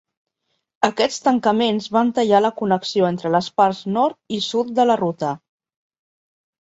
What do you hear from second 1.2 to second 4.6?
tancaments van tallar la connexió entre les parts nord i